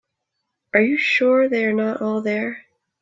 Are 0.73 0.81
you 0.81 0.97
sure 0.97 1.47
they 1.47 1.63
are 1.63 1.73
not 1.75 2.01
all 2.01 2.21
there? 2.21 2.65